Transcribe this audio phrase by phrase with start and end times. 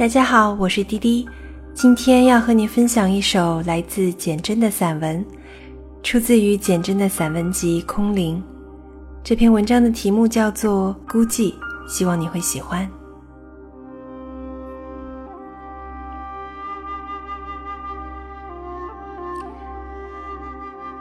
[0.00, 1.28] 大家好，我是滴滴，
[1.74, 5.22] 今天要和你分享一首来自简真的散文，
[6.02, 8.38] 出自于简真的散文集《空灵》。
[9.22, 11.52] 这篇文章的题目叫做《孤寂》，
[11.86, 12.90] 希望你会喜欢。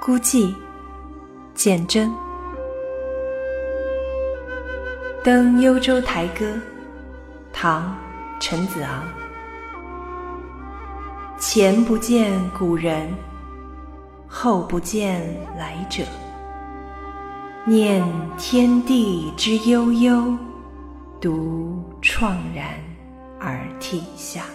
[0.02, 0.54] 孤寂，
[1.54, 2.14] 简真。
[5.24, 6.46] 登幽州台歌，
[7.54, 7.98] 唐，
[8.50, 9.04] 陈子昂。
[11.38, 13.14] 前不见古人，
[14.28, 15.22] 后不见
[15.56, 16.04] 来者。
[17.64, 18.04] 念
[18.40, 20.36] 天地之悠悠，
[21.22, 22.74] 独怆然
[23.40, 24.46] 而涕下。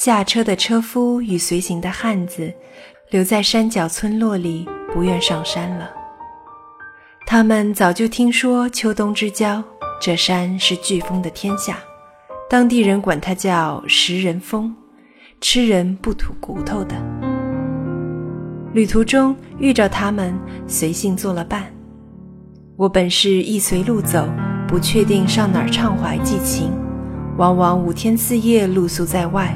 [0.00, 2.50] 驾车的车夫与随行的汉子
[3.10, 5.90] 留在山脚村落里，不愿上山了。
[7.26, 9.62] 他们早就听说秋冬之交，
[10.00, 11.76] 这山是飓风的天下，
[12.48, 14.74] 当地人管它叫食人峰，
[15.38, 16.96] 吃人不吐骨头的。
[18.72, 20.34] 旅途中遇着他们，
[20.66, 21.70] 随性做了伴。
[22.74, 24.26] 我本是一随路走，
[24.66, 26.72] 不确定上哪儿畅怀寄情，
[27.36, 29.54] 往往五天四夜露宿在外。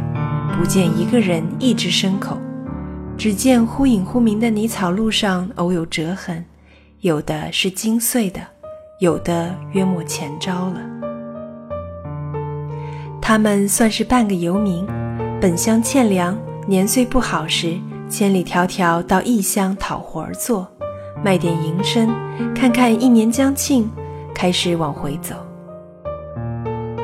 [0.57, 2.39] 不见一个人，一只牲口，
[3.19, 6.45] 只见忽隐忽明的泥草路上偶有折痕，
[7.01, 8.41] 有的是精碎的，
[9.01, 10.81] 有的约莫前朝了。
[13.21, 14.87] 他们算是半个游民，
[15.41, 16.39] 本乡欠粮，
[16.69, 17.77] 年岁不好时，
[18.09, 20.69] 千里迢迢到异乡讨活儿做，
[21.23, 22.09] 卖点营生，
[22.55, 23.91] 看看一年将尽，
[24.33, 25.35] 开始往回走。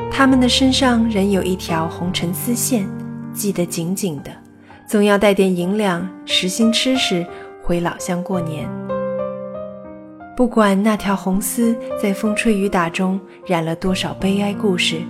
[0.09, 2.87] 他们的身上仍有一条红尘丝线。
[3.33, 4.31] 系得紧紧的，
[4.87, 7.25] 总要带点银两，实心吃食，
[7.63, 8.69] 回老乡过年。
[10.35, 15.01] 不管那条红丝在风吹雨打中染了多少悲哀故事，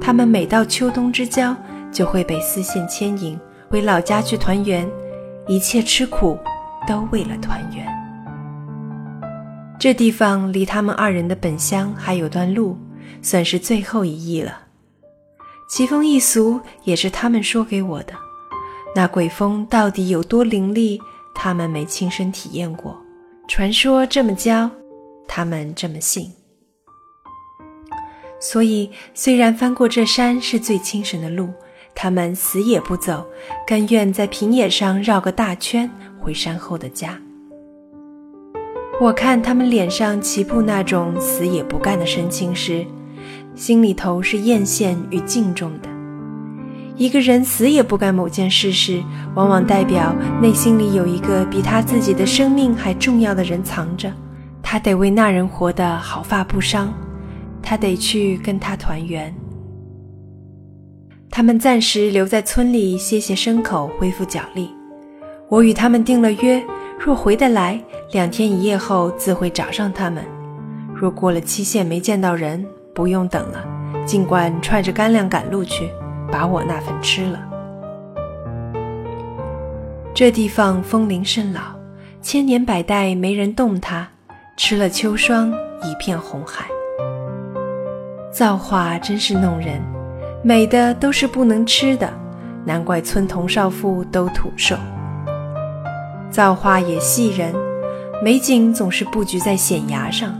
[0.00, 1.54] 他们每到秋冬之交，
[1.92, 4.88] 就会被丝线牵引回老家去团圆，
[5.46, 6.38] 一切吃苦
[6.88, 7.86] 都为了团圆。
[9.78, 12.78] 这地方离他们二人的本乡还有段路，
[13.20, 14.61] 算是最后一役了。
[15.72, 18.12] 奇风异俗也是他们说给我的，
[18.94, 21.00] 那鬼风到底有多凌厉，
[21.34, 22.94] 他们没亲身体验过。
[23.48, 24.70] 传说这么教，
[25.26, 26.30] 他们这么信。
[28.38, 31.48] 所以，虽然翻过这山是最轻省的路，
[31.94, 33.26] 他们死也不走，
[33.66, 35.90] 甘愿在平野上绕个大圈
[36.20, 37.18] 回山后的家。
[39.00, 42.86] 我看他们脸上齐布那种死也不干的神情时。
[43.54, 45.88] 心里头是艳羡与敬重的。
[46.96, 49.02] 一个人死也不干某件事时，
[49.34, 54.12] 往往代表内心里有一个比他自己的生命还重要的人藏着，
[54.62, 56.92] 他得为那人活得毫发不伤，
[57.62, 59.34] 他得去跟他团圆。
[61.30, 64.68] 他们暂时留在村里歇歇牲口，恢复脚力。
[65.48, 66.62] 我与他们定了约，
[66.98, 67.82] 若回得来，
[68.12, 70.22] 两天一夜后自会找上他们；
[70.94, 73.64] 若过了期限没见到人，不用等了，
[74.04, 75.90] 尽管揣着干粮赶路去，
[76.30, 77.40] 把我那份吃了。
[80.14, 81.60] 这地方风铃甚老，
[82.20, 84.06] 千年百代没人动它，
[84.56, 85.50] 吃了秋霜，
[85.82, 86.66] 一片红海。
[88.30, 89.80] 造化真是弄人，
[90.42, 92.12] 美的都是不能吃的，
[92.64, 94.76] 难怪村童少妇都土瘦。
[96.30, 97.54] 造化也戏人，
[98.22, 100.34] 美景总是布局在险崖上。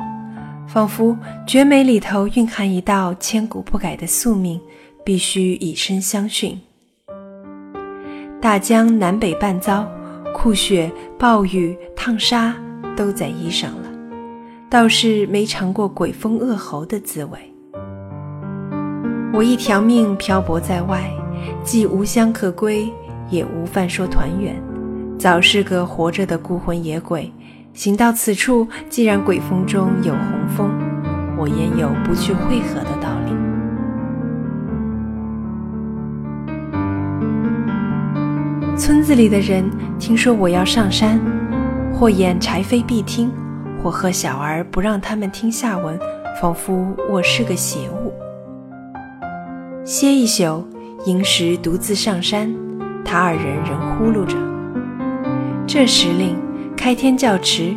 [0.72, 1.15] 仿佛
[1.47, 4.59] 绝美里头蕴含一道千古不改的宿命，
[5.05, 6.56] 必须以身相殉。
[8.41, 9.87] 大江南北半遭，
[10.34, 12.56] 酷雪、暴雨、烫沙
[12.97, 13.93] 都在衣裳了，
[14.71, 17.38] 倒是没尝过鬼风恶猴的滋味。
[19.31, 21.12] 我一条命漂泊在外，
[21.62, 22.91] 既无乡可归，
[23.29, 24.56] 也无饭说团圆，
[25.19, 27.31] 早是个活着的孤魂野鬼。
[27.74, 30.70] 行到此处，既然鬼风中有红枫，
[31.38, 33.32] 我焉有不去会合的道理？
[38.76, 39.64] 村子里的人
[39.98, 41.19] 听说我要上山，
[41.94, 43.32] 或掩柴扉必听，
[43.82, 45.98] 或喝小儿不让他们听下文，
[46.40, 48.12] 仿佛我是个邪物。
[49.82, 50.62] 歇一宿，
[51.06, 52.54] 寅时独自上山，
[53.02, 54.36] 他二人仍呼噜着。
[55.66, 56.36] 这时令。
[56.82, 57.76] 开天较迟，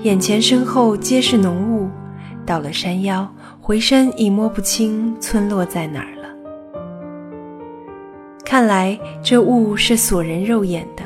[0.00, 1.90] 眼前身后皆是浓雾。
[2.46, 3.30] 到了山腰，
[3.60, 6.28] 回身已摸不清村落在哪儿了。
[8.46, 11.02] 看来这雾是锁人肉眼的，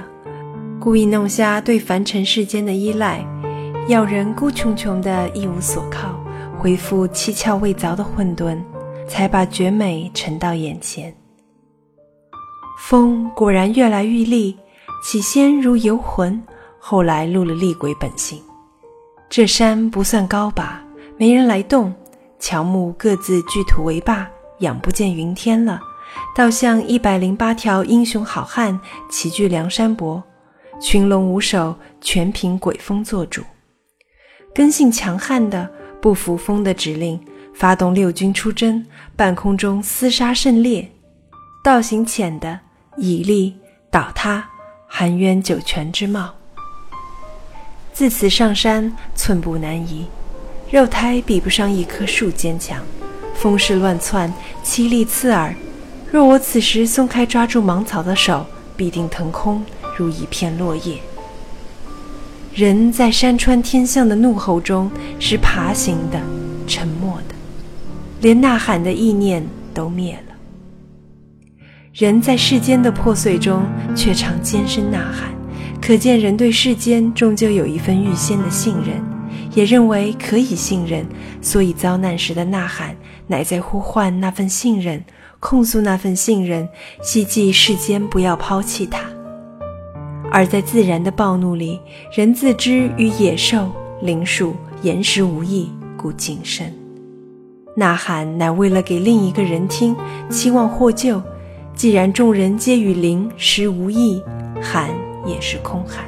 [0.79, 3.27] 故意弄瞎对凡尘世间的依赖，
[3.89, 6.25] 要人孤穷穷的一无所靠，
[6.57, 8.61] 恢复七窍未凿的混沌，
[9.09, 11.13] 才把绝美呈到眼前。
[12.79, 14.57] 风果然越来愈厉，
[15.03, 16.41] 起先如游魂，
[16.81, 18.43] 后来露了厉鬼本性。
[19.29, 20.83] 这山不算高吧，
[21.17, 21.95] 没人来动，
[22.41, 24.27] 乔木各自聚土为坝，
[24.59, 25.81] 仰不见云天了，
[26.35, 30.21] 倒像一百零八条英雄好汉齐聚梁山伯，
[30.81, 33.43] 群龙无首，全凭鬼风做主。
[34.53, 37.25] 根性强悍的，不服风的指令，
[37.55, 38.85] 发动六军出征，
[39.15, 40.85] 半空中厮杀甚烈；
[41.63, 42.59] 道行浅的，
[42.97, 43.55] 以力
[43.93, 44.45] 倒塌，
[44.89, 46.35] 含冤九泉之貌。
[48.01, 50.07] 自此上山寸步难移，
[50.71, 52.83] 肉胎比不上一棵树坚强。
[53.35, 54.33] 风势乱窜，
[54.65, 55.55] 凄厉刺耳。
[56.11, 59.63] 若我此时松开抓住芒草的手，必定腾空
[59.99, 60.97] 如一片落叶。
[62.55, 66.19] 人在山川天象的怒吼中是爬行的、
[66.67, 67.35] 沉默的，
[68.23, 70.35] 连呐喊的意念都灭了。
[71.93, 73.63] 人在世间的破碎中
[73.95, 75.39] 却常尖声呐喊。
[75.81, 79.03] 可见人对世间终究有一份预先的信任，
[79.55, 81.05] 也认为可以信任，
[81.41, 82.95] 所以遭难时的呐喊，
[83.27, 85.03] 乃在呼唤那份信任，
[85.41, 86.69] 控诉那份信任，
[87.03, 89.05] 希冀世间不要抛弃他。
[90.31, 91.81] 而在自然的暴怒里，
[92.15, 93.69] 人自知与野兽、
[94.01, 96.73] 灵树、岩石无异，故谨慎。
[97.75, 99.97] 呐喊乃为了给另一个人听，
[100.29, 101.21] 期望获救。
[101.75, 104.23] 既然众人皆与灵石无异，
[104.63, 104.91] 喊。
[105.27, 106.05] 也是空喊，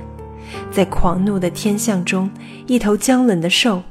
[0.70, 2.30] 在狂怒的天象中，
[2.66, 3.82] 一头僵冷的兽，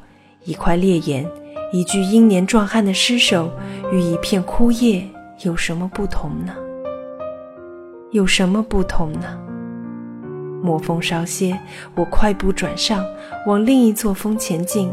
[0.44, 1.25] 一块烈焰，
[1.71, 3.51] 一具英年壮汉的尸首，
[3.91, 5.07] 与一片枯叶
[5.44, 6.53] 有什么不同呢？
[8.12, 9.38] 有什么不同呢？
[10.62, 11.57] 魔风稍歇，
[11.95, 13.03] 我快步转上，
[13.47, 14.91] 往另一座峰前进。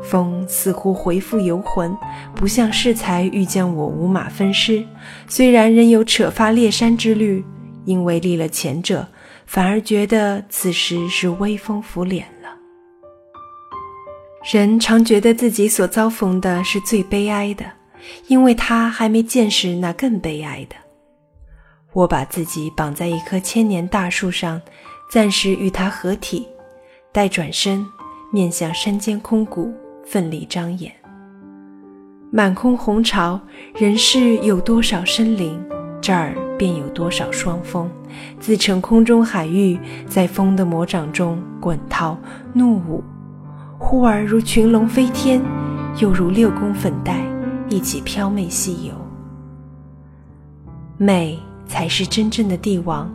[0.00, 1.92] 风似乎回复游魂，
[2.32, 4.84] 不像适才欲将我五马分尸。
[5.26, 7.44] 虽然仍有扯发裂山之虑，
[7.84, 9.08] 因为立了前者。
[9.48, 12.50] 反而觉得此时是微风拂脸了。
[14.52, 17.64] 人常觉得自己所遭逢的是最悲哀的，
[18.26, 20.76] 因为他还没见识那更悲哀的。
[21.94, 24.60] 我把自己绑在一棵千年大树上，
[25.10, 26.46] 暂时与它合体，
[27.10, 27.84] 待转身
[28.30, 29.72] 面向山间空谷，
[30.04, 30.92] 奋力张眼。
[32.30, 33.40] 满空红潮，
[33.74, 35.58] 人世有多少生灵？
[36.02, 37.88] 这儿便有多少双峰，
[38.40, 42.18] 自成空中海域，在风的魔掌中滚涛
[42.52, 43.02] 怒舞，
[43.78, 45.40] 忽而如群龙飞天，
[46.00, 47.24] 又如六宫粉黛，
[47.68, 48.92] 一起飘媚西游。
[50.96, 53.08] 美才是真正的帝王，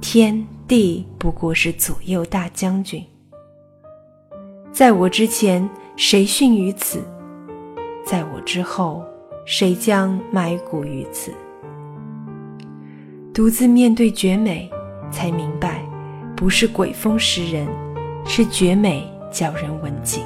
[0.00, 3.02] 天地不过是左右大将军。
[4.70, 7.02] 在我之前，谁逊于此？
[8.04, 9.02] 在我之后，
[9.46, 11.32] 谁将埋骨于此？
[13.36, 14.66] 独自面对绝美，
[15.10, 15.84] 才明白，
[16.34, 17.68] 不是鬼风识人，
[18.24, 20.24] 是绝美叫人文静。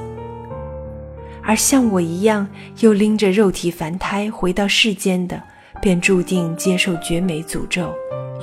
[1.43, 2.47] 而像我一样
[2.79, 5.43] 又拎着肉体凡胎回到世间的，
[5.83, 7.93] 便注定接受绝美诅咒，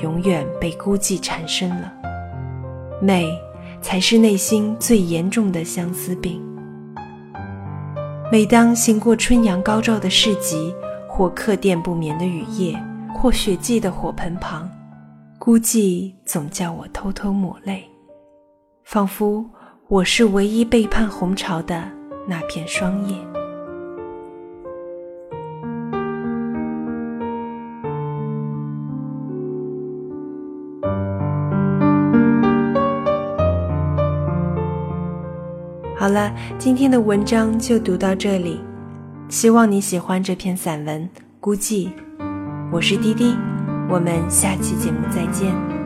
[0.04, 1.90] 永远被孤寂缠身了。
[3.02, 3.40] 美，
[3.82, 6.42] 才是内心最严重的相思病。
[8.30, 10.76] 每当行过春阳高照的市集，
[11.08, 12.78] 或客店不眠的雨夜。
[13.14, 14.70] 或雪霁的火盆旁，
[15.40, 17.84] 孤寂总叫我偷偷抹泪，
[18.84, 19.44] 仿佛
[19.88, 21.90] 我是唯一背叛红潮的
[22.28, 23.16] 那片霜叶。
[36.00, 38.62] 好了，今天的文章就读到这里，
[39.28, 41.04] 希望你喜欢这篇散文
[41.40, 41.88] 《孤寂》。
[42.70, 43.34] 我是滴滴，
[43.88, 45.77] 我们下期节目再见。